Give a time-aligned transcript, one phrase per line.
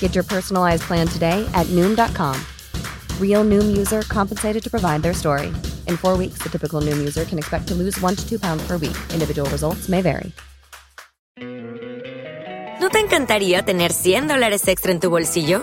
[0.00, 2.36] Get your personalized plan today at Noom.com.
[3.18, 5.48] Real Noom user compensated to provide their story.
[5.86, 8.62] In four weeks, the typical Noom user can expect to lose one to two pounds
[8.66, 8.96] per week.
[9.14, 10.32] Individual results may vary.
[12.80, 15.62] ¿No te encantaría tener 100 dólares extra en tu bolsillo?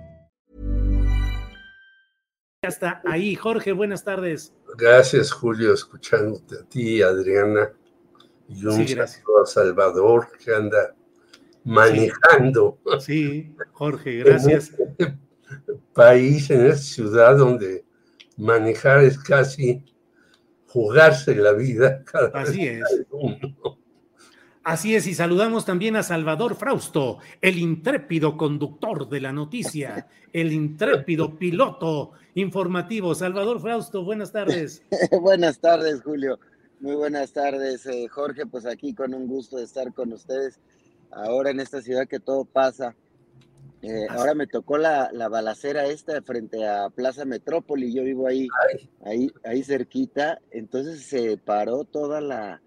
[2.71, 3.35] Ya está ahí.
[3.35, 4.53] Jorge, buenas tardes.
[4.77, 7.69] Gracias, Julio, escuchándote a ti, Adriana,
[8.47, 10.95] y un Sí, saludo a Salvador, que anda
[11.65, 14.71] manejando Sí, Jorge, gracias.
[14.79, 15.17] en este
[15.93, 17.83] país, en esta ciudad donde
[18.37, 19.83] manejar es casi
[20.67, 23.05] jugarse la vida cada Así vez es.
[23.11, 23.37] uno.
[24.63, 30.53] Así es, y saludamos también a Salvador Frausto, el intrépido conductor de la noticia, el
[30.53, 33.15] intrépido piloto informativo.
[33.15, 34.83] Salvador Frausto, buenas tardes.
[35.19, 36.39] buenas tardes, Julio.
[36.79, 38.45] Muy buenas tardes, eh, Jorge.
[38.45, 40.59] Pues aquí con un gusto de estar con ustedes.
[41.09, 42.95] Ahora en esta ciudad que todo pasa.
[43.81, 47.91] Eh, ahora me tocó la, la balacera esta frente a Plaza Metrópoli.
[47.91, 48.47] Yo vivo ahí,
[49.03, 50.39] ahí, ahí cerquita.
[50.51, 52.61] Entonces se paró toda la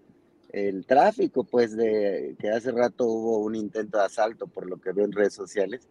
[0.55, 4.93] el tráfico, pues de que hace rato hubo un intento de asalto, por lo que
[4.93, 5.89] veo en redes sociales,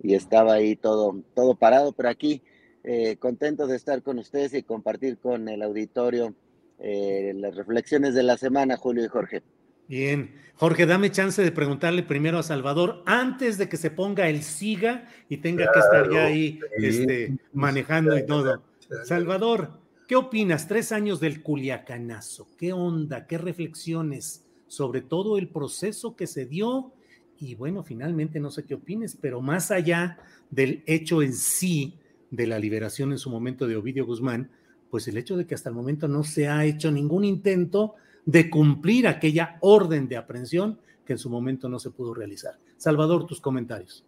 [0.00, 1.92] y estaba ahí todo, todo parado.
[1.92, 2.42] Pero aquí
[2.84, 6.34] eh, contento de estar con ustedes y compartir con el auditorio
[6.78, 9.42] eh, las reflexiones de la semana, Julio y Jorge.
[9.88, 14.44] Bien, Jorge, dame chance de preguntarle primero a Salvador, antes de que se ponga el
[14.44, 16.86] SIGA y tenga que estar ya ahí sí.
[16.86, 18.62] este, manejando y todo.
[19.04, 20.68] Salvador, ¿qué opinas?
[20.68, 23.26] Tres años del Culiacanazo, ¿qué onda?
[23.26, 26.92] ¿Qué reflexiones sobre todo el proceso que se dio?
[27.38, 30.18] Y bueno, finalmente no sé qué opines, pero más allá
[30.50, 31.98] del hecho en sí
[32.30, 34.50] de la liberación en su momento de Ovidio Guzmán,
[34.90, 37.94] pues el hecho de que hasta el momento no se ha hecho ningún intento
[38.24, 42.58] de cumplir aquella orden de aprehensión que en su momento no se pudo realizar.
[42.76, 44.04] Salvador, tus comentarios.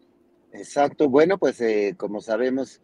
[0.53, 2.81] Exacto, bueno, pues eh, como sabemos,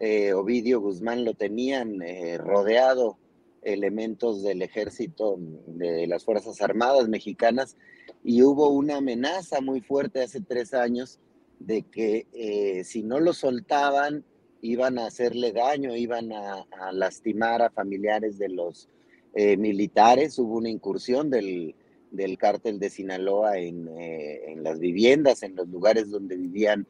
[0.00, 3.18] eh, Ovidio Guzmán lo tenían eh, rodeado
[3.62, 5.36] elementos del ejército,
[5.66, 7.76] de las Fuerzas Armadas mexicanas,
[8.22, 11.18] y hubo una amenaza muy fuerte hace tres años
[11.58, 14.24] de que eh, si no lo soltaban,
[14.60, 18.88] iban a hacerle daño, iban a, lastimar a familiares de los
[19.34, 20.36] militares.
[20.38, 21.76] Hubo una incursión del,
[22.10, 26.88] del cártel de Sinaloa en, en, las viviendas, en los lugares donde vivían,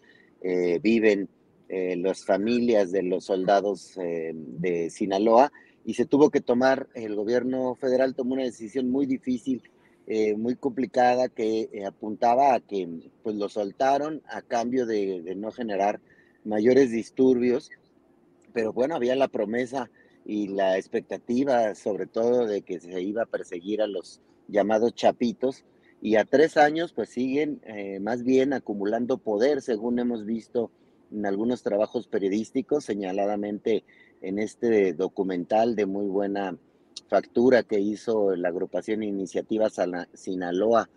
[0.80, 1.28] viven
[1.68, 5.52] eh, las familias de los soldados eh, de Sinaloa
[5.84, 9.62] y se tuvo que tomar, el gobierno federal tomó una decisión muy difícil,
[10.06, 15.34] eh, muy complicada, que eh, apuntaba a que pues lo soltaron a cambio de, de
[15.34, 16.00] no generar
[16.44, 17.70] mayores disturbios,
[18.52, 19.90] pero bueno, había la promesa
[20.24, 25.64] y la expectativa sobre todo de que se iba a perseguir a los llamados chapitos.
[26.00, 30.70] Y a tres años pues siguen eh, más bien acumulando poder según hemos visto
[31.12, 33.84] en algunos trabajos periodísticos señaladamente
[34.20, 36.56] en este documental de muy buena
[37.08, 39.68] factura que hizo la agrupación Iniciativa
[40.12, 40.90] Sinaloa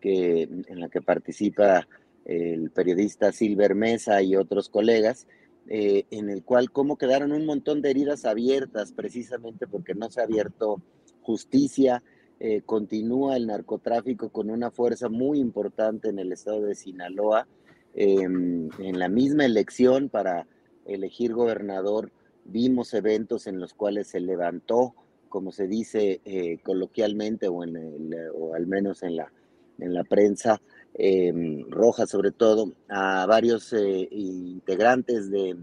[0.00, 1.88] que, en la que participa
[2.24, 5.26] el periodista Silver Mesa y otros colegas
[5.70, 10.20] eh, en el cual cómo quedaron un montón de heridas abiertas precisamente porque no se
[10.20, 10.80] ha abierto
[11.20, 12.02] justicia,
[12.40, 17.46] eh, continúa el narcotráfico con una fuerza muy importante en el estado de Sinaloa.
[17.94, 20.46] Eh, en la misma elección para
[20.86, 22.10] elegir gobernador
[22.44, 24.94] vimos eventos en los cuales se levantó,
[25.28, 29.30] como se dice eh, coloquialmente o, en el, o, al menos en la,
[29.78, 30.60] en la prensa
[30.94, 35.56] eh, roja sobre todo, a varios eh, integrantes de,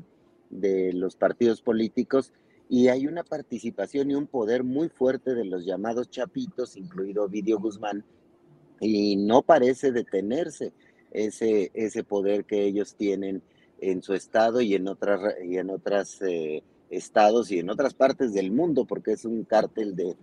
[0.50, 2.32] de los partidos políticos.
[2.68, 7.60] Y hay una participación y un poder muy fuerte de los llamados chapitos, incluido Vidio
[7.60, 8.04] Guzmán,
[8.80, 10.74] y no parece detenerse
[11.16, 13.42] ese, ese poder que ellos tienen
[13.80, 18.34] en su estado y en otras, y en otras eh, estados y en otras partes
[18.34, 20.16] del mundo, porque es un cártel de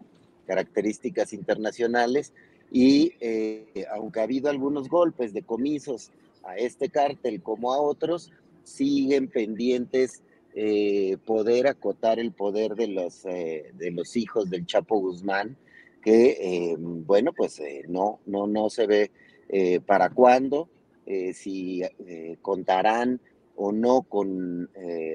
[0.46, 2.32] características internacionales.
[2.70, 6.10] Y eh, aunque ha habido algunos golpes de comisos
[6.44, 8.30] a este cártel como a otros,
[8.64, 10.22] siguen pendientes
[10.54, 15.56] eh, poder acotar el poder de los, eh, de los hijos del Chapo Guzmán,
[16.02, 19.10] que, bueno, pues no, no, no se ve
[19.86, 20.68] para cuándo,
[21.34, 21.82] si
[22.40, 23.20] contarán
[23.56, 24.70] o no con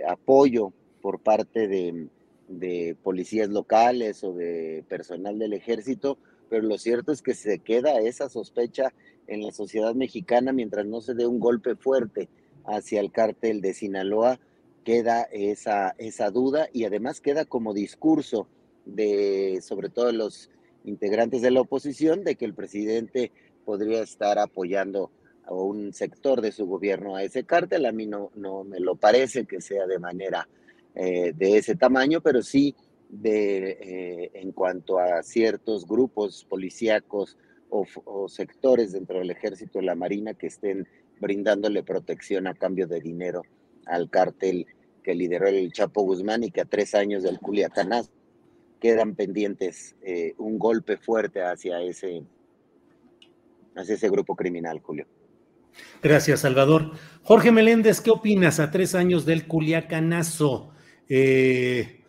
[0.07, 6.17] apoyo por parte de, policías locales o de personal del ejército,
[6.49, 8.93] pero lo cierto es que se queda esa sospecha
[9.27, 12.29] en la sociedad mexicana mientras no se dé un golpe fuerte
[12.65, 14.39] hacia el cártel de Sinaloa,
[14.83, 18.47] queda esa, esa duda y además queda como discurso
[18.85, 20.49] de sobre todo los
[20.85, 23.31] integrantes de la oposición de que el presidente
[23.65, 25.11] podría estar apoyando
[25.47, 27.85] a un sector de su gobierno a ese cártel.
[27.85, 30.47] A mí no, no me lo parece que sea de manera
[30.95, 32.75] eh, de ese tamaño, pero sí
[33.09, 37.37] de, eh, en cuanto a ciertos grupos policíacos
[37.69, 40.87] o, sectores dentro del ejército y la marina que estén
[41.19, 43.43] brindándole protección a cambio de dinero
[43.85, 44.67] al cártel
[45.03, 48.11] que lideró el Chapo Guzmán y que a tres años del Culiacanazo
[48.79, 52.23] quedan pendientes eh, un golpe fuerte hacia ese,
[53.75, 55.07] hacia ese grupo criminal, Julio.
[56.01, 56.91] Gracias, Salvador.
[57.23, 60.71] Jorge Meléndez, ¿qué opinas a tres años del Culiacanazo?
[61.09, 62.03] Eh,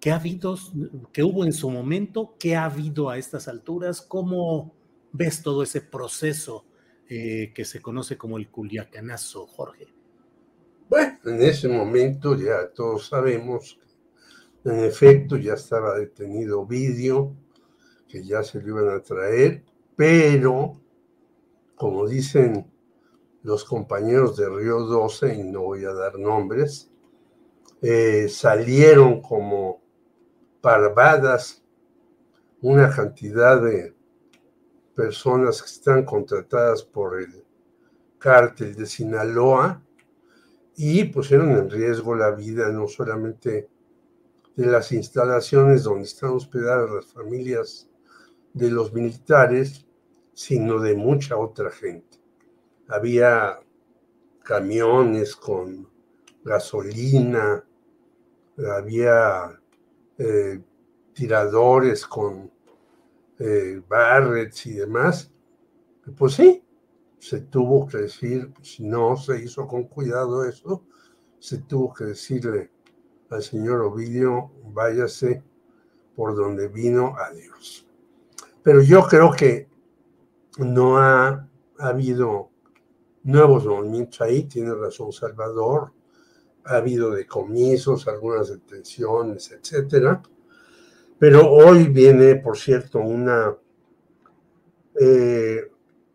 [0.00, 0.56] ¿Qué ha habido,
[1.12, 2.34] qué hubo en su momento?
[2.38, 4.00] ¿Qué ha habido a estas alturas?
[4.00, 4.74] ¿Cómo
[5.12, 6.64] ves todo ese proceso
[7.08, 9.88] eh, que se conoce como el culiacanazo, Jorge?
[10.88, 13.78] Bueno, en ese momento ya todos sabemos,
[14.64, 17.36] en efecto ya estaba detenido Vidio,
[18.08, 19.64] que ya se lo iban a traer,
[19.96, 20.80] pero
[21.74, 22.69] como dicen
[23.42, 26.90] los compañeros de Río 12, y no voy a dar nombres,
[27.82, 29.80] eh, salieron como
[30.60, 31.62] parvadas
[32.60, 33.94] una cantidad de
[34.94, 37.42] personas que están contratadas por el
[38.18, 39.82] cártel de Sinaloa
[40.76, 43.70] y pusieron en riesgo la vida no solamente
[44.56, 47.88] de las instalaciones donde están hospedadas las familias
[48.52, 49.86] de los militares,
[50.34, 52.19] sino de mucha otra gente.
[52.90, 53.60] Había
[54.42, 55.88] camiones con
[56.44, 57.64] gasolina,
[58.76, 59.60] había
[60.18, 60.60] eh,
[61.14, 62.50] tiradores con
[63.38, 65.32] eh, barrets y demás,
[66.16, 66.64] pues sí,
[67.18, 70.84] se tuvo que decir, si no se hizo con cuidado eso,
[71.38, 72.70] se tuvo que decirle
[73.30, 75.42] al señor Ovidio, váyase
[76.16, 77.86] por donde vino, adiós.
[78.62, 79.68] Pero yo creo que
[80.58, 81.48] no ha
[81.78, 82.50] habido
[83.22, 85.92] nuevos movimientos ahí, tiene razón Salvador,
[86.64, 90.22] ha habido decomisos, algunas detenciones, etcétera.
[91.18, 93.54] Pero hoy viene, por cierto, una,
[94.98, 95.70] eh,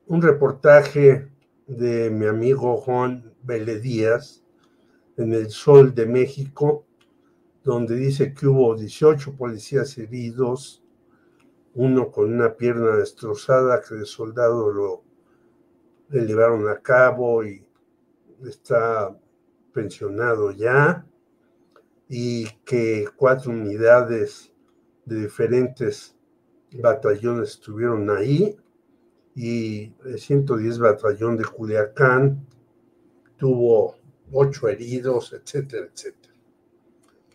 [0.07, 1.29] un reportaje
[1.67, 4.43] de mi amigo Juan Vélez Díaz
[5.17, 6.85] en El Sol de México,
[7.63, 10.83] donde dice que hubo 18 policías heridos,
[11.73, 15.03] uno con una pierna destrozada que el soldado lo
[16.09, 17.65] le llevaron a cabo y
[18.45, 19.17] está
[19.73, 21.05] pensionado ya
[22.07, 24.51] y que cuatro unidades
[25.05, 26.15] de diferentes
[26.71, 28.57] batallones estuvieron ahí
[29.35, 32.45] y el 110 batallón de Culiacán
[33.37, 33.95] tuvo
[34.31, 36.33] ocho heridos, etcétera, etcétera.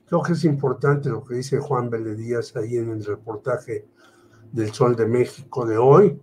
[0.06, 3.86] Creo que es importante lo que dice Juan Díaz ahí en el reportaje
[4.50, 6.20] del Sol de México de hoy,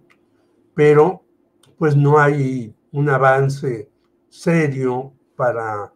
[0.74, 1.24] pero
[1.78, 3.90] pues no hay un avance
[4.30, 5.94] serio para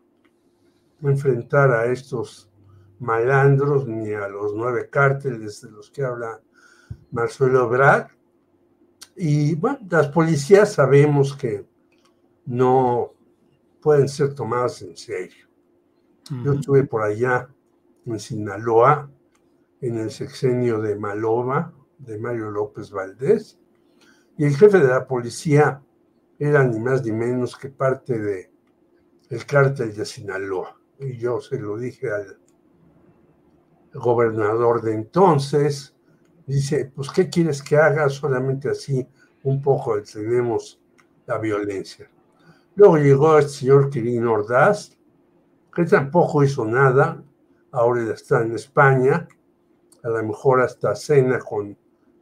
[1.02, 2.50] enfrentar a estos
[3.00, 6.40] malandros ni a los nueve cárteles de los que habla
[7.12, 8.08] Marcelo Brad.
[9.16, 11.66] Y bueno, las policías sabemos que
[12.46, 13.14] no
[13.82, 15.48] pueden ser tomadas en serio.
[16.44, 17.50] Yo estuve por allá
[18.06, 19.10] en Sinaloa,
[19.82, 23.60] en el sexenio de Malova, de Mario López Valdés,
[24.38, 25.82] y el jefe de la policía
[26.40, 28.52] era ni más ni menos que parte de
[29.30, 32.38] el cártel de Sinaloa y yo se lo dije al
[33.94, 35.96] gobernador de entonces,
[36.46, 38.08] dice, pues ¿qué quieres que haga?
[38.10, 39.06] Solamente así
[39.44, 40.80] un poco detenemos
[41.26, 42.10] la violencia.
[42.76, 44.98] Luego llegó el señor Quirino Ordaz,
[45.74, 47.24] que tampoco hizo nada,
[47.72, 49.28] ahora está en España,
[50.04, 51.78] a lo mejor hasta cena con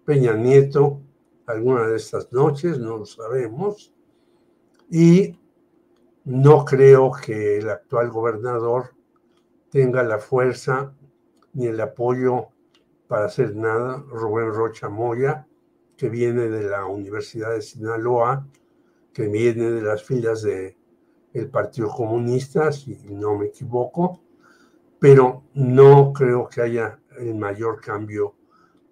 [0.05, 1.01] Peña Nieto
[1.49, 3.91] alguna de estas noches, no lo sabemos,
[4.89, 5.35] y
[6.25, 8.93] no creo que el actual gobernador
[9.71, 10.93] tenga la fuerza
[11.53, 12.49] ni el apoyo
[13.07, 14.03] para hacer nada.
[14.09, 15.47] Rubén Rocha Moya,
[15.97, 18.47] que viene de la Universidad de Sinaloa,
[19.11, 20.75] que viene de las filas del
[21.33, 24.21] el Partido Comunista, si no me equivoco,
[24.99, 28.35] pero no creo que haya el mayor cambio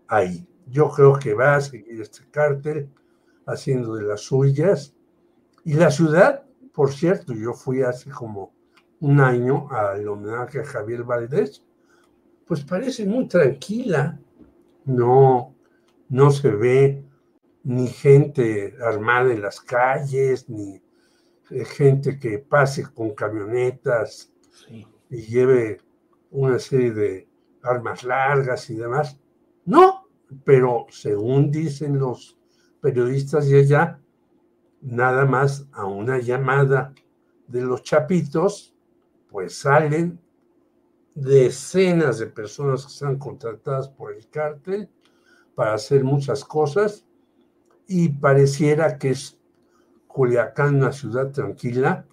[0.07, 0.47] ahí.
[0.69, 2.89] Yo creo que va a seguir este cártel
[3.45, 4.93] haciendo de las suyas.
[5.63, 6.43] Y la ciudad,
[6.73, 8.53] por cierto, yo fui hace como
[8.99, 11.63] un año al homenaje a Javier Valdés,
[12.45, 14.19] pues parece muy tranquila.
[14.85, 15.55] No,
[16.09, 17.03] no se ve
[17.63, 20.81] ni gente armada en las calles, ni
[21.49, 24.31] eh, gente que pase con camionetas
[25.09, 25.81] y lleve
[26.31, 27.27] una serie de
[27.63, 29.19] armas largas y demás.
[29.65, 30.06] No,
[30.43, 32.37] pero según dicen los
[32.81, 33.99] periodistas de allá,
[34.81, 36.93] nada más a una llamada
[37.47, 38.75] de los chapitos,
[39.29, 40.19] pues salen
[41.15, 44.89] decenas de personas que están contratadas por el cártel
[45.55, 47.05] para hacer muchas cosas
[47.87, 49.39] y pareciera que es
[50.07, 52.05] Culiacán una ciudad tranquila,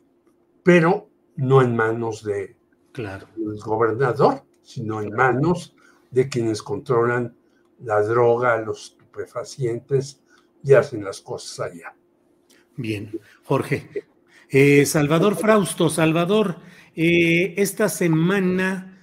[0.62, 2.56] pero no en manos de
[2.92, 3.26] claro.
[3.36, 5.74] del gobernador, sino en manos
[6.10, 7.36] de quienes controlan
[7.84, 10.20] la droga, los estupefacientes
[10.62, 11.94] y hacen las cosas allá.
[12.76, 13.10] Bien,
[13.44, 13.88] Jorge.
[14.50, 16.56] Eh, Salvador Frausto, Salvador,
[16.96, 19.00] eh, esta semana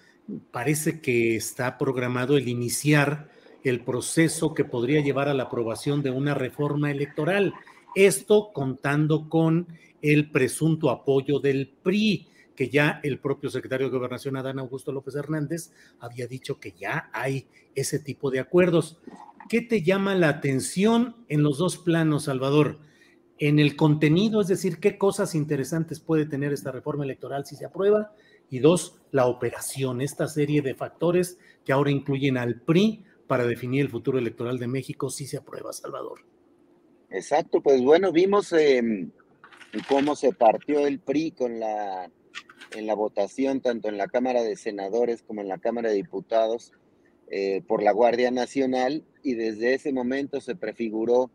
[0.51, 3.29] parece que está programado el iniciar
[3.63, 7.53] el proceso que podría llevar a la aprobación de una reforma electoral.
[7.95, 9.67] Esto contando con
[10.01, 12.27] el presunto apoyo del PRI
[12.61, 17.09] que ya el propio secretario de Gobernación, Adán Augusto López Hernández, había dicho que ya
[17.11, 18.99] hay ese tipo de acuerdos.
[19.49, 22.77] ¿Qué te llama la atención en los dos planos, Salvador?
[23.39, 27.65] En el contenido, es decir, qué cosas interesantes puede tener esta reforma electoral si se
[27.65, 28.13] aprueba,
[28.51, 33.81] y dos, la operación, esta serie de factores que ahora incluyen al PRI para definir
[33.81, 36.19] el futuro electoral de México si se aprueba, Salvador.
[37.09, 39.09] Exacto, pues bueno, vimos em,
[39.89, 42.07] cómo se partió el PRI con la
[42.75, 46.71] en la votación, tanto en la Cámara de Senadores como en la Cámara de Diputados,
[47.29, 51.31] eh, por la Guardia Nacional, y desde ese momento se prefiguró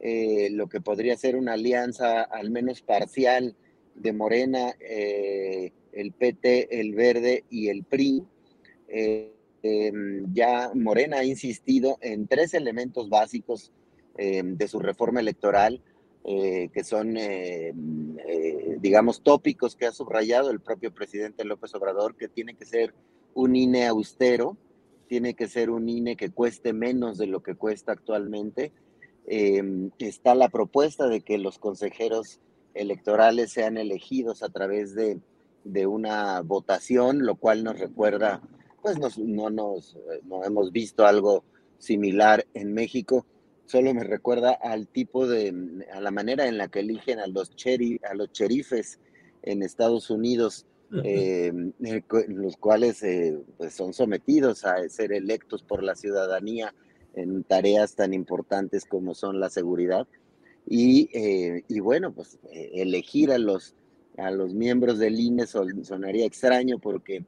[0.00, 3.56] eh, lo que podría ser una alianza al menos parcial
[3.94, 8.24] de Morena, eh, el PT, el Verde y el PRI.
[9.66, 13.72] Em, ya Morena ha insistido en tres elementos básicos
[14.18, 15.80] em, de su reforma electoral
[16.26, 17.74] eh, que son, eh,
[18.26, 22.94] eh, digamos, tópicos que ha subrayado el propio presidente López Obrador, que tiene que ser
[23.34, 24.56] un INE austero,
[25.06, 28.72] tiene que ser un INE que cueste menos de lo que cuesta actualmente.
[29.26, 32.40] está la propuesta de que los consejeros
[32.72, 35.20] electorales sean elegidos a través de,
[35.64, 38.40] de una votación, lo cual nos recuerda,
[38.80, 41.44] pues no, nos, no hemos visto algo
[41.78, 43.26] similar en México
[43.66, 47.54] solo me recuerda al tipo de, a la manera en la que eligen a los,
[47.56, 48.98] cheri, a los cherifes
[49.42, 50.66] en Estados Unidos,
[51.02, 51.52] eh,
[52.28, 56.72] los cuales eh, pues son sometidos a ser electos por la ciudadanía
[57.14, 60.06] en tareas tan importantes como son la seguridad.
[60.66, 63.74] Y, eh, y bueno, pues elegir a los,
[64.16, 67.24] a los miembros del INE sonaría extraño porque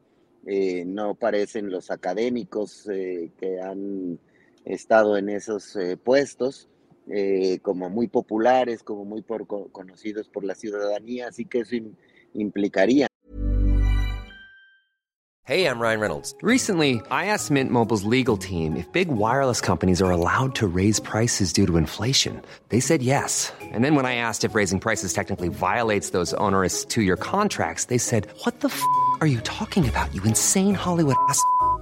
[0.87, 4.21] no parecen los académicos que han
[4.67, 6.69] estado en esos eh, puestos,
[7.09, 11.77] eh, como muy populares, como muy por, conocidos por la ciudadanía, así que eso
[12.35, 13.07] implicaría.
[15.49, 16.35] Hey, I'm Ryan Reynolds.
[16.43, 20.99] Recently, I asked Mint Mobile's legal team if big wireless companies are allowed to raise
[20.99, 22.43] prices due to inflation.
[22.71, 23.53] They said yes.
[23.73, 27.99] And then when I asked if raising prices technically violates those onerous two-year contracts, they
[27.99, 28.83] said, "What the f***
[29.21, 30.13] are you talking about?
[30.13, 31.41] You insane Hollywood ass."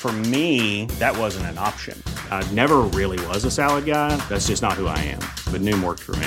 [0.00, 2.02] For me, that wasn't an option.
[2.30, 4.16] I never really was a salad guy.
[4.30, 5.20] That's just not who I am.
[5.52, 6.26] But Noom worked for me.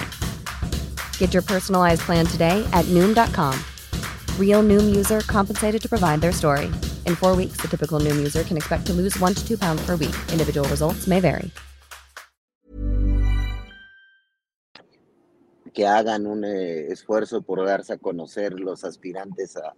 [1.18, 3.60] Get your personalized plan today at Noom.com.
[4.38, 6.66] Real Noom user compensated to provide their story.
[7.08, 9.84] In four weeks, the typical Noom user can expect to lose one to two pounds
[9.84, 10.16] per week.
[10.32, 11.50] Individual results may vary.
[15.74, 19.74] Que hagan un eh, esfuerzo por darse a conocer los aspirantes a,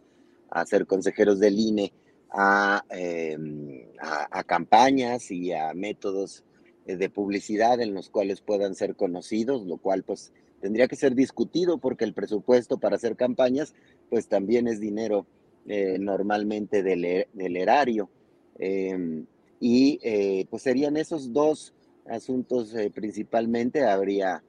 [0.51, 1.93] a ser consejeros del INE.
[2.35, 6.43] a, em, a, campañas y a métodos
[6.85, 11.15] eh, de publicidad en los cuales puedan ser conocidos, lo cual pues tendría que ser
[11.15, 13.73] discutido porque el presupuesto para hacer campañas
[14.09, 15.25] pues también es dinero
[15.67, 18.09] eh, normalmente del, del erario.
[18.57, 19.25] Em,
[19.59, 21.73] y eh, pues serían esos dos
[22.05, 23.83] asuntos principalmente.
[23.83, 24.43] Habría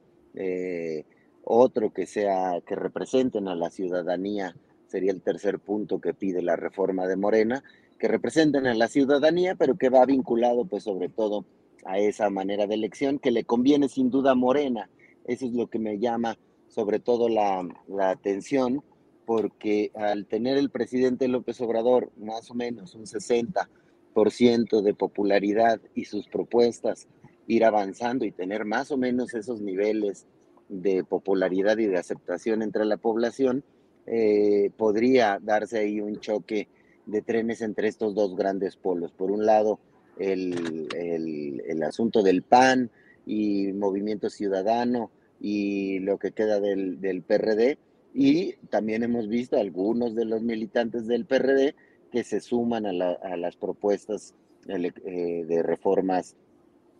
[1.43, 4.55] otro que sea que representen a la ciudadanía,
[4.87, 7.63] sería el tercer punto que pide la reforma de Morena,
[7.97, 11.45] que representen a la ciudadanía, pero que va vinculado pues sobre todo
[11.85, 14.89] a esa manera de elección que le conviene sin duda Morena.
[15.25, 16.37] Eso es lo que me llama
[16.67, 17.65] sobre todo la,
[17.99, 18.83] atención,
[19.25, 26.05] porque al tener el presidente López Obrador más o menos un 60% de popularidad y
[26.05, 27.07] sus propuestas
[27.47, 30.27] ir avanzando y tener más o menos esos niveles
[30.69, 33.63] de popularidad y de aceptación entre la población,
[34.05, 36.67] eh, podría darse ahí un choque
[37.07, 39.11] de trenes entre estos dos grandes polos.
[39.11, 39.79] Por un lado,
[40.19, 42.91] el, asunto del PAN
[43.25, 45.09] y Movimiento Ciudadano
[45.39, 47.77] y lo que queda del, PRD.
[48.13, 51.75] Y también hemos visto algunos de los militantes del PRD
[52.11, 54.33] que se suman a, las propuestas
[54.67, 56.35] eh, de reformas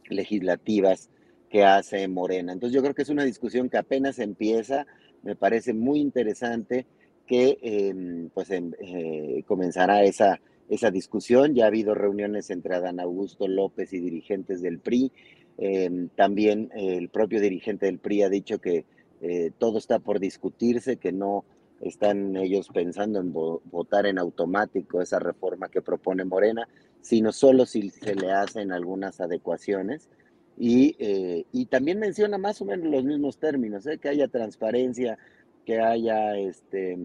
[0.09, 1.09] legislativas
[1.49, 2.53] que hace Morena.
[2.53, 4.85] Entonces yo creo que es una discusión que apenas empieza,
[5.23, 6.85] me parece muy interesante
[7.27, 11.53] que em, pues em, eh, comenzará esa, esa discusión.
[11.53, 15.11] Ya ha habido reuniones entre Adán Augusto López y dirigentes del PRI.
[15.57, 18.85] Em, también el propio dirigente del PRI ha dicho que
[19.21, 21.43] eh, todo está por discutirse, que no
[21.81, 26.67] están ellos pensando en votar en automático esa reforma que propone Morena,
[27.01, 30.09] sino solo si se le hacen algunas adecuaciones.
[30.59, 35.19] Y, eh, y también menciona más o menos los mismos términos, que haya transparencia,
[35.65, 36.97] que haya este,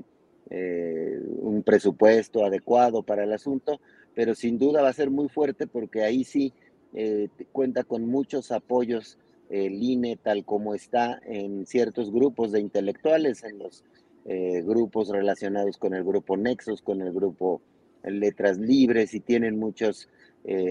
[0.50, 3.80] eh, un presupuesto adecuado para el asunto,
[4.14, 6.52] pero sin duda va a ser muy fuerte porque ahí sí
[6.94, 9.18] eh, cuenta con muchos apoyos
[9.48, 13.84] el INE tal como está en ciertos grupos de intelectuales, en los
[14.24, 17.62] eh, grupos relacionados con el grupo Nexos, con el grupo
[18.02, 20.08] Letras Libres y tienen muchos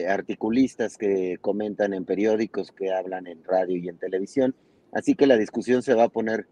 [0.06, 4.54] articulistas que comentan en periódicos, que hablan en radio y en televisión.
[4.92, 6.46] Así que la discusión se va a poner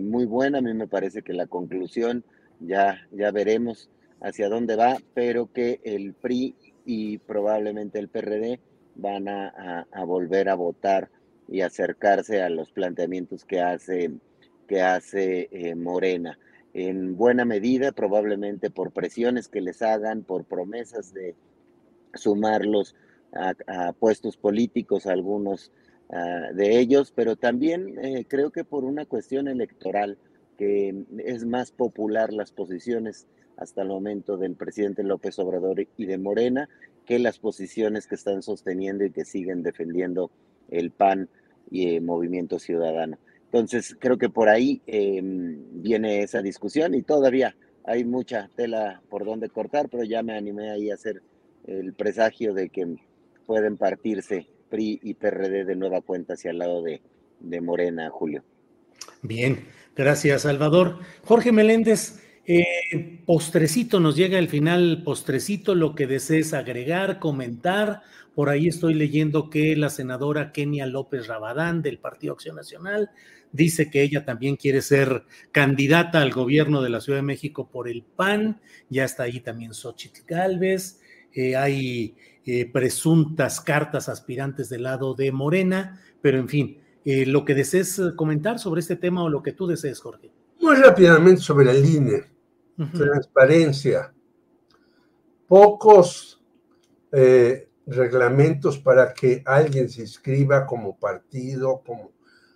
[0.00, 0.58] muy buena.
[0.58, 2.24] A mí me parece que la conclusión
[2.60, 3.90] ya, ya veremos
[4.20, 8.60] hacia dónde va, pero que el PRI y probablemente el PRD
[8.94, 11.10] van a, volver a votar
[11.48, 14.12] y acercarse a los planteamientos que hace,
[14.66, 16.38] que hace eh, Morena.
[16.72, 21.34] En buena medida, probablemente por presiones que les hagan, por promesas de
[22.14, 22.96] sumarlos
[23.32, 25.72] a, puestos políticos, algunos
[26.10, 30.18] ah, de ellos, pero también eh, creo que por una cuestión electoral
[30.56, 36.18] que es más popular las posiciones hasta el momento del presidente López Obrador y de
[36.18, 36.68] Morena
[37.06, 40.30] que las posiciones que están sosteniendo y que siguen defendiendo
[40.70, 41.28] el PAN
[41.70, 43.18] y el Movimiento Ciudadano.
[43.44, 49.24] Entonces, creo que por ahí em, viene esa discusión y todavía hay mucha tela por
[49.24, 51.22] donde cortar, pero ya me animé ahí a hacer
[51.66, 52.96] el presagio de que
[53.46, 57.02] pueden partirse PRI y PRD de nueva cuenta hacia el lado de,
[57.40, 58.42] de Morena, Julio.
[59.22, 60.98] Bien, gracias Salvador.
[61.22, 68.02] Jorge Meléndez, eh, postrecito, nos llega el final postrecito, lo que desees agregar, comentar.
[68.34, 73.10] Por ahí estoy leyendo que la senadora Kenia López Rabadán del Partido Acción Nacional
[73.52, 77.88] dice que ella también quiere ser candidata al gobierno de la Ciudad de México por
[77.88, 78.60] el PAN.
[78.90, 81.00] Ya está ahí también Xochitl Galvez.
[81.32, 87.44] Eh, hay eh, presuntas cartas aspirantes del lado de Morena, pero en fin, eh, lo
[87.44, 90.30] que desees eh, comentar sobre este tema o lo que tú desees, Jorge.
[90.60, 92.24] Muy rápidamente sobre el INE.
[92.92, 94.12] Transparencia.
[95.46, 96.42] Pocos
[97.12, 102.12] eh, reglamentos para que alguien se inscriba como partido, como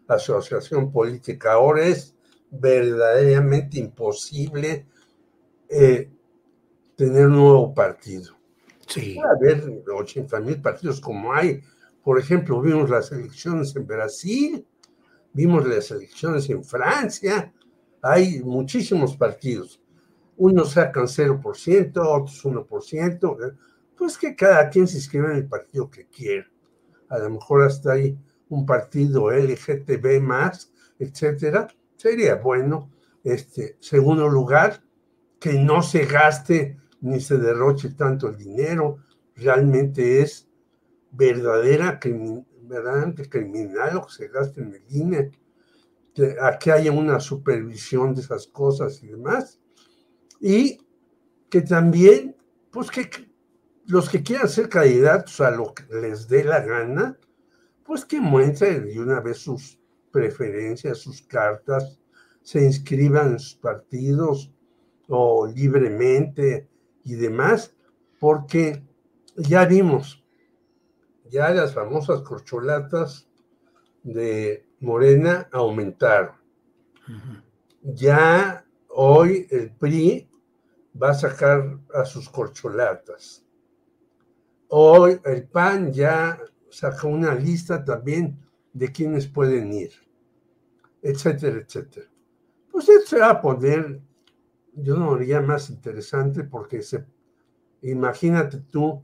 [0.09, 1.53] asociación política.
[1.53, 2.17] Ahora es
[2.51, 4.87] verdaderamente imposible
[6.97, 8.35] tener un nuevo partido.
[8.87, 9.15] Sí.
[9.15, 11.61] Puede haber 80 mil partidos como hay
[12.09, 14.67] por ejemplo, vimos las elecciones en Brasil,
[15.35, 17.53] vimos las elecciones en Francia,
[18.01, 19.83] hay muchísimos partidos.
[20.39, 23.57] Unos sacan 0%, otros 1%,
[23.95, 26.51] pues que cada quien se inscriba en el partido que quiera.
[27.11, 28.19] A lo mejor hasta hay
[28.49, 31.69] un partido LGTB más, etcétera.
[31.95, 32.91] Sería bueno,
[33.23, 34.83] este, segundo lugar,
[35.39, 38.97] que no se gaste ni se derroche tanto el dinero,
[39.37, 40.48] realmente es
[41.19, 41.99] verdadera,
[42.63, 45.31] verdaderamente criminal lo que se gasta en el INE,
[46.15, 49.61] que aquí haya una supervisión de esas cosas y demás,
[50.41, 50.79] y
[51.51, 52.37] que también,
[52.71, 53.11] pues que
[53.87, 57.19] los que quieran ser candidatos a lo que les dé la gana,
[57.85, 59.81] pues que muestre de una vez sus
[60.13, 61.99] preferencias, sus cartas,
[62.43, 64.53] se inscriban en sus partidos
[65.09, 66.69] o libremente
[67.03, 67.75] y demás,
[68.21, 68.83] porque
[69.37, 70.23] ya vimos,
[71.31, 73.29] ya las famosas corcholatas
[74.03, 76.37] de Morena aumentaron.
[77.83, 80.29] Ya hoy el PRI
[81.01, 83.45] va a sacar a sus corcholatas.
[84.69, 86.39] Hoy el PAN ya
[86.71, 88.39] sacó una lista también
[88.73, 89.93] de quienes pueden ir,
[91.03, 92.07] etcétera, etcétera.
[92.71, 94.01] Pues esto se va a poner,
[94.75, 97.07] yo no diría más interesante porque se,
[97.83, 99.01] imagínate tú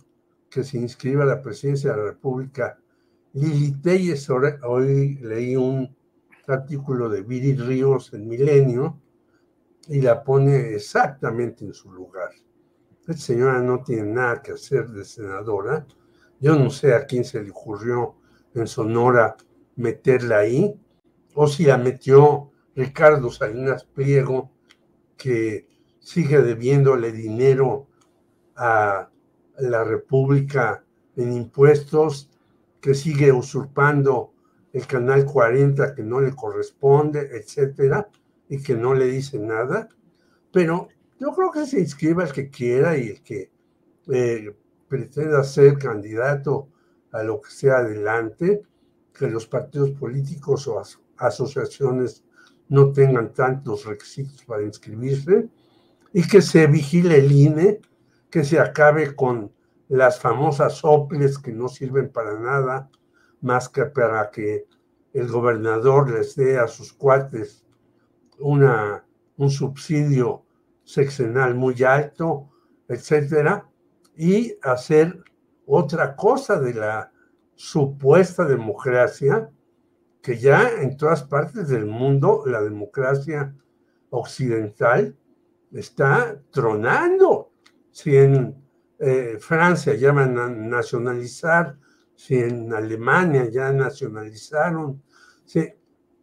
[0.55, 2.79] que se inscriba a la presidencia de la República
[3.33, 5.93] Lili Telles, hoy leí un
[6.47, 9.01] artículo de Viri Ríos en Milenio
[9.89, 12.31] y la pone exactamente en su lugar.
[13.01, 15.85] Esta señora no tiene nada que hacer de senadora.
[16.39, 18.15] Yo no sé a quién se le ocurrió
[18.55, 19.37] en Sonora
[19.75, 20.73] meterla ahí,
[21.35, 24.53] o si la metió Ricardo Salinas Pliego,
[25.17, 25.67] que
[25.99, 27.89] sigue debiéndole dinero
[28.55, 29.11] a
[29.59, 30.85] la República
[31.17, 32.31] en impuestos,
[32.81, 34.33] que sigue usurpando
[34.73, 38.09] el canal 40 que no le corresponde, etcétera,
[38.49, 39.89] y que no le dice nada.
[40.53, 40.89] Pero
[41.19, 43.51] yo creo que se inscriba el que quiera y el que
[44.13, 44.55] eh,
[44.89, 46.69] pretenda ser candidato
[47.13, 48.63] a lo que sea adelante,
[49.17, 50.83] que los partidos políticos o
[51.17, 52.25] asociaciones
[52.69, 55.49] no tengan tantos requisitos para inscribirse
[56.13, 57.81] y que se vigile el INE,
[58.35, 59.53] que se acabe con
[59.87, 62.91] las famosas soples que no sirven para nada
[63.41, 64.67] más que para que
[65.13, 67.65] el gobernador les dé a sus cuates
[68.41, 70.45] una, un subsidio
[70.83, 72.51] sexenal muy alto,
[72.89, 73.71] etcétera,
[74.17, 75.23] y hacer
[75.65, 77.13] otra cosa de la
[77.55, 79.49] supuesta democracia,
[80.21, 83.55] que ya en todas partes del mundo la democracia
[84.11, 85.17] occidental
[85.71, 87.54] está tronando.
[87.95, 88.57] Si en
[88.99, 91.79] eh, Francia llaman a nacionalizar,
[92.17, 95.01] si en Alemania ya nacionalizaron,
[95.45, 95.73] si,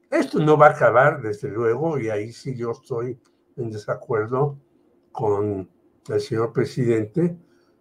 [0.10, 3.18] esto no va a acabar, desde luego, y ahí sí yo estoy
[3.56, 4.60] en desacuerdo
[5.14, 5.70] con
[6.10, 7.38] el señor presidente,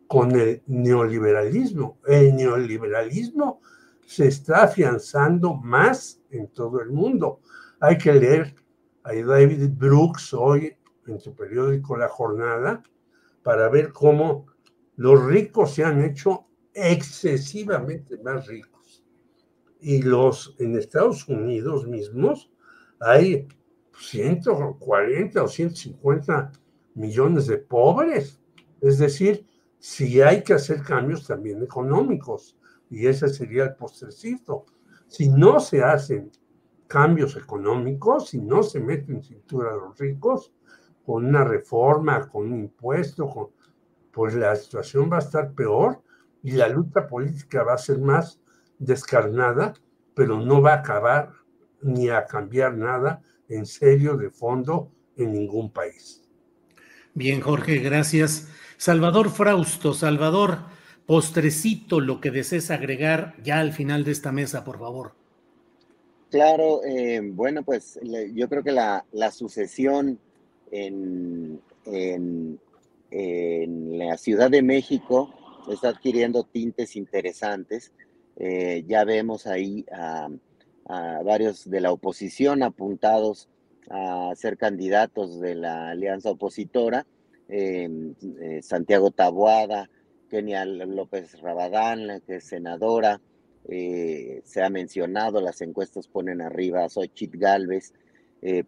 [0.06, 1.98] con el neoliberalismo.
[2.06, 3.60] El neoliberalismo
[4.06, 7.40] se está afianzando más en todo el mundo.
[7.80, 8.54] Hay que leer
[9.02, 10.76] a David Brooks hoy
[11.08, 12.84] en su periódico La Jornada
[13.42, 14.46] para ver cómo
[14.96, 19.04] los ricos se han hecho excesivamente más ricos.
[19.80, 22.50] Y los en Estados Unidos mismos
[23.00, 23.48] hay
[23.98, 26.52] 140 o 150
[26.94, 28.40] millones de pobres.
[28.80, 29.46] Es decir,
[29.78, 32.56] si hay que hacer cambios también económicos.
[32.90, 34.66] Y ese sería el postrecito.
[35.06, 36.30] Si no se hacen
[36.86, 40.52] cambios económicos, si no se meten cintura a los ricos,
[41.10, 43.52] con una reforma, con un impuesto,
[44.12, 46.04] pues la situación va a estar peor
[46.40, 48.40] y la lucha política va a ser más
[48.78, 49.74] descarnada,
[50.14, 51.32] pero no va a acabar
[51.82, 56.22] ni a cambiar nada en serio de fondo en ningún país.
[57.12, 58.48] Bien, Jorge, gracias.
[58.76, 60.58] Salvador Frausto, Salvador,
[61.06, 65.16] postrecito, lo que desees agregar ya al final de esta mesa, por favor.
[66.30, 67.98] Claro, eh, bueno, pues
[68.32, 70.20] yo creo que la, sucesión
[70.70, 72.58] en, en,
[73.98, 75.34] la Ciudad de México
[75.68, 77.92] está adquiriendo tintes interesantes.
[78.36, 80.28] Eh, ya vemos ahí a
[81.24, 83.48] varios de la oposición apuntados
[83.90, 87.06] a ser candidatos de la alianza opositora,
[87.48, 89.90] em, eh, Santiago Taboada,
[90.28, 93.20] Kenia López Rabadán, que es senadora,
[93.68, 97.92] eh, se ha mencionado, las encuestas ponen arriba a Xochitl Galvez,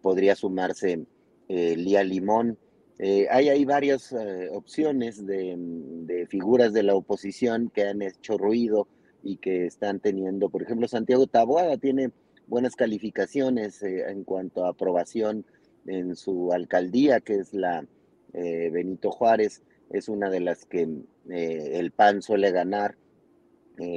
[0.01, 1.07] podría sumarse
[1.47, 2.57] Lía Limón.
[2.99, 4.13] hay ahí varias
[4.51, 8.87] opciones de, de, figuras de la oposición que han hecho ruido
[9.23, 12.11] y que están teniendo, por ejemplo, Santiago Taboada tiene
[12.47, 15.45] buenas calificaciones eh, en cuanto a aprobación
[15.85, 17.85] en su alcaldía, que es la
[18.33, 20.81] eh, Benito Juárez, es una de las que
[21.29, 22.95] eh, el PAN suele ganar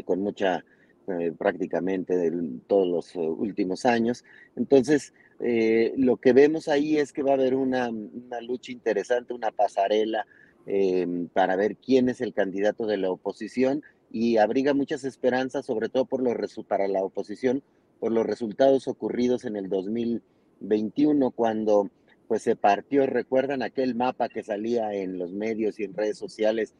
[0.07, 0.65] con mucha,
[1.37, 4.25] prácticamente de todos los últimos años.
[4.57, 9.51] Entonces, lo que vemos ahí es que va a haber una, una lucha interesante, una
[9.51, 10.27] pasarela
[11.33, 16.07] para ver quién es el candidato de la oposición y abriga muchas esperanzas, sobre todo
[16.07, 17.63] por los para la oposición,
[18.01, 21.91] por los resultados ocurridos en el 2021, cuando
[22.29, 26.75] pues se partió, recuerdan aquel mapa que salía en los medios y en redes sociales,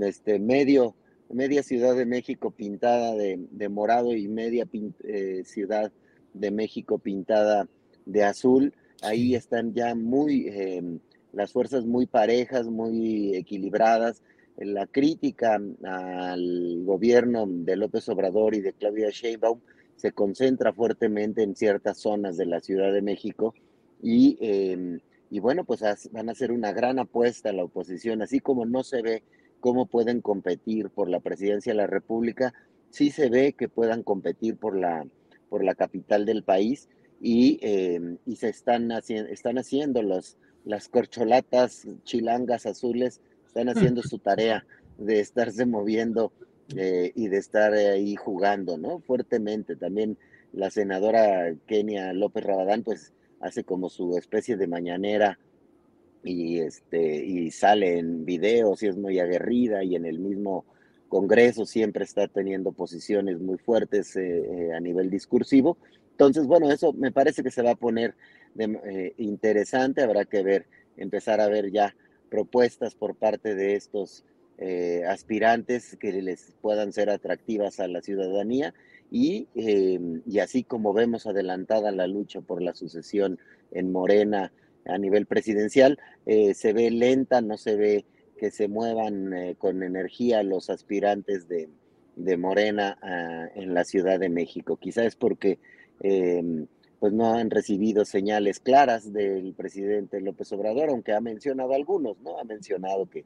[0.00, 0.94] este medio
[1.30, 4.68] media Ciudad de México pintada de, morado y media
[5.04, 5.92] eh, Ciudad
[6.34, 7.68] de México pintada
[8.12, 8.74] de azul.
[9.02, 11.00] Ahí están ya muy, em,
[11.32, 14.22] las fuerzas muy parejas, muy equilibradas.
[14.56, 19.60] La crítica al gobierno de López Obrador y de Claudia Sheinbaum
[19.96, 23.54] se concentra fuertemente en ciertas zonas de la Ciudad de México
[24.02, 28.40] y, em, y bueno, pues van a ser una gran apuesta a la oposición, así
[28.40, 29.22] como no se ve
[29.60, 32.54] cómo pueden competir por la presidencia de la República,
[32.90, 35.06] sí se ve que puedan competir por la,
[35.48, 36.88] por la capital del país
[37.20, 44.02] y, em, y se están, haciendo, están haciendo los, las corcholatas chilangas azules, están haciendo
[44.02, 44.64] su tarea
[44.98, 46.32] de estarse moviendo
[46.76, 49.00] eh, y de estar ahí jugando, ¿no?
[49.00, 49.76] Fuertemente.
[49.76, 50.16] También
[50.52, 55.38] la senadora Kenia López Rabadán, pues hace como su especie de mañanera
[56.22, 60.66] y este y sale en videos y es muy aguerrida y en el mismo
[61.08, 65.76] Congreso siempre está teniendo posiciones muy fuertes eh, eh, a nivel discursivo.
[66.20, 68.14] Entonces, bueno, eso me parece que se va a poner
[68.54, 70.66] de, interesante, habrá que ver,
[70.98, 71.96] empezar a ver ya
[72.28, 74.26] propuestas por parte de estos
[74.58, 78.74] eh, aspirantes que les puedan ser atractivas a la ciudadanía
[79.10, 83.38] y, em, y, así como vemos adelantada la lucha por la sucesión
[83.70, 84.52] en Morena
[84.84, 88.04] a nivel presidencial, eh, se ve lenta, no se ve
[88.36, 91.70] que se muevan eh, con energía los aspirantes de,
[92.16, 94.76] de Morena ah, en la Ciudad de México.
[94.76, 95.58] Quizás es porque
[96.00, 96.66] em,
[96.98, 102.38] pues no han recibido señales claras del presidente López Obrador, aunque ha mencionado algunos, ¿no?
[102.38, 103.24] Ha mencionado que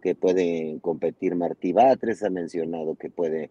[0.00, 3.50] que puede competir Martí Batres, ha mencionado que puede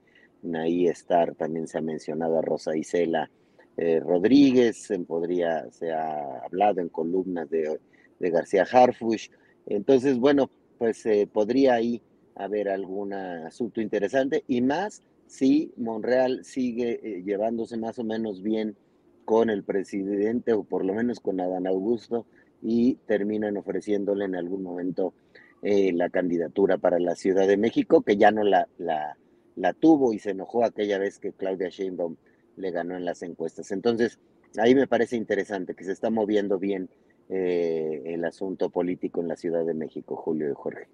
[0.54, 3.30] ahí estar, también se ha mencionado a Rosa Isela
[3.78, 7.80] eh, Rodríguez, podría, se ha hablado en columnas de,
[8.20, 9.30] García Harfush.
[9.66, 12.02] Entonces, bueno, pues eh, podría ahí
[12.36, 18.76] haber algún asunto interesante y más si Monreal sigue eh, llevándose más o menos bien
[19.24, 22.26] con el presidente o por lo menos con Adán Augusto
[22.62, 25.14] y terminan ofreciéndole en algún momento
[25.62, 30.20] eh, la candidatura para la Ciudad de México, que ya no la, la, tuvo y
[30.20, 32.18] se enojó aquella vez que Claudia Sheinbaum
[32.58, 33.72] le ganó en las encuestas.
[33.72, 34.20] Entonces,
[34.58, 36.90] ahí me parece interesante que se está moviendo bien
[37.30, 40.90] eh, el asunto político en la Ciudad de México, Julio y Jorge.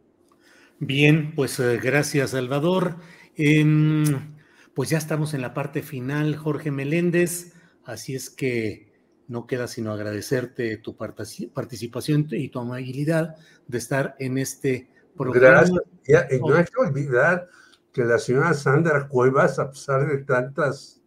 [0.78, 2.97] Bien, pues gracias, Salvador.
[3.38, 4.36] Em,
[4.73, 7.54] pues ya estamos en la parte final, Jorge Meléndez,
[7.86, 8.88] así es que
[9.28, 13.36] no queda sino agradecerte tu participación y tu amabilidad
[13.67, 15.65] de estar en este programa.
[16.06, 16.32] Gracias.
[16.32, 17.50] Y no hay que olvidar
[17.91, 21.02] que la señora Sandra Cuevas, a pesar de tantas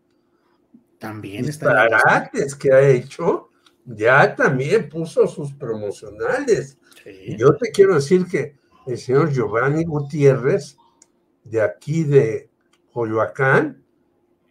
[0.98, 3.48] también disparates que ha hecho,
[3.86, 6.76] ya también puso sus promocionales.
[7.38, 8.54] Yo te quiero decir que
[8.86, 10.76] el señor Giovanni Gutiérrez,
[11.44, 12.50] de aquí de
[12.92, 13.82] Coyoacán,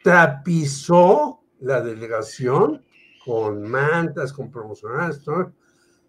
[0.03, 2.83] tapizó la delegación
[3.23, 5.21] con mantas, con promocionales,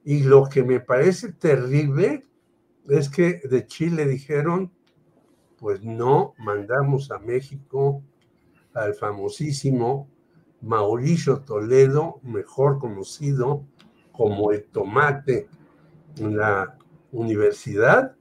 [0.05, 2.27] Y lo que me parece terrible
[2.89, 4.73] es que de Chile dijeron,
[5.59, 8.03] pues no mandamos a México
[8.73, 10.09] al famosísimo
[10.63, 13.67] Mauricio Toledo, mejor conocido
[14.13, 15.49] como el tomate
[16.17, 16.79] en la
[17.13, 18.17] universidad,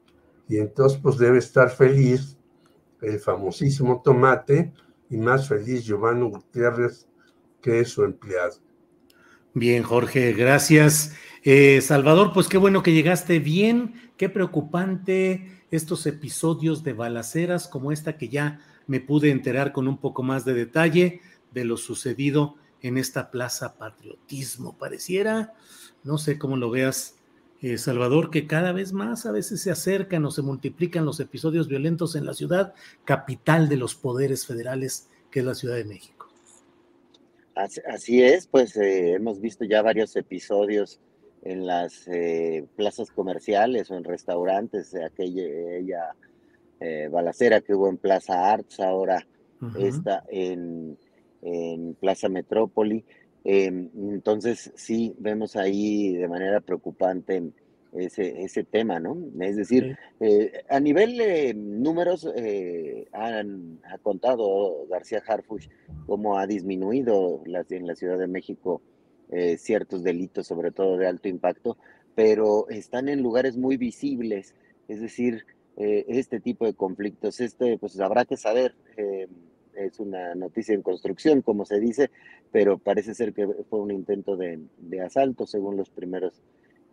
[0.48, 2.39] y entonces pues debe estar feliz
[3.02, 4.74] el famosísimo tomate
[5.10, 7.08] y más feliz Giovanni Gutiérrez
[7.62, 8.56] que es su empleado.
[9.54, 11.16] Bien, Jorge, gracias.
[11.44, 17.92] Eh, Salvador, pues qué bueno que llegaste bien, qué preocupante estos episodios de balaceras como
[17.92, 22.56] esta que ya me pude enterar con un poco más de detalle de lo sucedido
[22.82, 24.78] en esta Plaza Patriotismo.
[24.78, 25.54] Pareciera,
[26.04, 27.16] no sé cómo lo veas,
[27.62, 31.68] eh, Salvador, que cada vez más a veces se acercan o se multiplican los episodios
[31.68, 36.28] violentos en la ciudad capital de los poderes federales, que es la Ciudad de México.
[37.56, 41.02] Así, es, pues eh, hemos visto ya varios episodios
[41.42, 46.16] en las eh, plazas comerciales o en restaurantes, aquella
[47.12, 49.28] balacera que hubo en Plaza Arts, ahora
[49.78, 50.98] está en,
[51.42, 53.04] en, Plaza Metrópoli.
[53.44, 57.52] Em, entonces sí, vemos ahí de manera preocupante
[57.94, 59.18] ese, ese tema, ¿no?
[59.40, 65.68] Es decir, eh, a nivel de números, eh, han, ha contado García Harfush
[66.06, 68.82] cómo ha disminuido en la Ciudad de México
[69.32, 71.78] eh, ciertos delitos, sobre todo de alto impacto,
[72.16, 74.54] pero están en lugares muy visibles,
[74.88, 75.46] es decir,
[75.78, 78.76] este tipo de conflictos, este, pues habrá que saber,
[79.80, 82.12] es una noticia en construcción, como se dice,
[82.52, 86.42] pero parece ser que fue un intento de, de asalto, según los primeros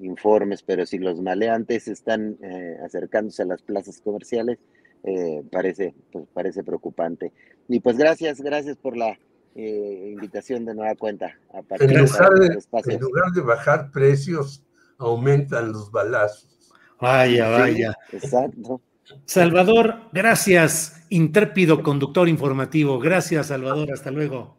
[0.01, 4.59] informes, pero si los maleantes están eh, acercándose a las plazas comerciales,
[5.05, 7.33] eh, parece, pues, parece preocupante.
[7.69, 9.19] Y pues gracias, gracias por la
[9.55, 11.39] eh, invitación de nueva cuenta.
[11.53, 14.63] A en, lugar de, en lugar de bajar precios,
[14.99, 16.73] aumentan los balazos.
[17.01, 17.95] Vaya, vaya.
[18.13, 18.81] exacto.
[19.25, 22.99] Salvador, gracias, intrépido conductor informativo.
[22.99, 24.59] Gracias, Salvador, hasta luego.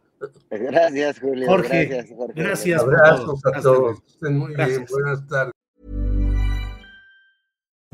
[0.50, 1.46] Gracias, Julio.
[1.46, 2.16] Jorge, gracias.
[2.16, 2.42] Jorge.
[2.42, 4.02] gracias Abrazos a todos.
[4.06, 4.86] Estén muy bien.
[4.90, 5.52] Buenas tardes.